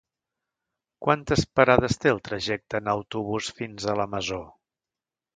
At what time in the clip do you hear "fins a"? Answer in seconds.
3.59-3.95